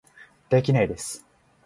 [0.63, 1.23] できないです